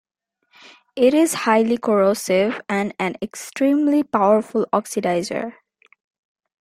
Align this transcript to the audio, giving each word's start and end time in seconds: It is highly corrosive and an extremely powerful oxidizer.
It 0.95 1.13
is 1.13 1.35
highly 1.45 1.77
corrosive 1.77 2.59
and 2.67 2.91
an 2.97 3.17
extremely 3.21 4.01
powerful 4.01 4.65
oxidizer. 4.73 5.53